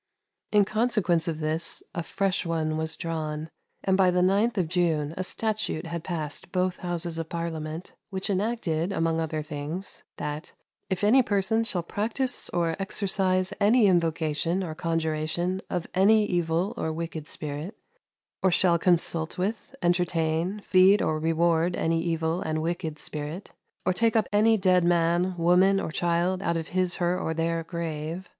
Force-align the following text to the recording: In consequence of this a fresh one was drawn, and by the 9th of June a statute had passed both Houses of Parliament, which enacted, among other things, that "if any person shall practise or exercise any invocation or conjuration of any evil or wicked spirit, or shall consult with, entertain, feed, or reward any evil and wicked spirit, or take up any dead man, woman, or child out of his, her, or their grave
In 0.51 0.65
consequence 0.65 1.27
of 1.27 1.39
this 1.39 1.83
a 1.93 2.01
fresh 2.01 2.43
one 2.43 2.75
was 2.75 2.95
drawn, 2.95 3.51
and 3.83 3.95
by 3.95 4.09
the 4.09 4.21
9th 4.23 4.57
of 4.57 4.67
June 4.67 5.13
a 5.15 5.23
statute 5.23 5.85
had 5.85 6.03
passed 6.03 6.51
both 6.51 6.77
Houses 6.77 7.19
of 7.19 7.29
Parliament, 7.29 7.93
which 8.09 8.27
enacted, 8.27 8.91
among 8.91 9.19
other 9.19 9.43
things, 9.43 10.01
that 10.17 10.53
"if 10.89 11.03
any 11.03 11.21
person 11.21 11.63
shall 11.63 11.83
practise 11.83 12.49
or 12.49 12.75
exercise 12.79 13.53
any 13.61 13.85
invocation 13.85 14.63
or 14.63 14.73
conjuration 14.73 15.61
of 15.69 15.85
any 15.93 16.25
evil 16.25 16.73
or 16.77 16.91
wicked 16.91 17.27
spirit, 17.27 17.77
or 18.41 18.49
shall 18.49 18.79
consult 18.79 19.37
with, 19.37 19.75
entertain, 19.83 20.61
feed, 20.61 20.99
or 21.03 21.19
reward 21.19 21.75
any 21.75 22.01
evil 22.01 22.41
and 22.41 22.63
wicked 22.63 22.97
spirit, 22.97 23.51
or 23.85 23.93
take 23.93 24.15
up 24.15 24.27
any 24.33 24.57
dead 24.57 24.83
man, 24.83 25.37
woman, 25.37 25.79
or 25.79 25.91
child 25.91 26.41
out 26.41 26.57
of 26.57 26.69
his, 26.69 26.95
her, 26.95 27.19
or 27.19 27.35
their 27.35 27.63
grave 27.63 28.27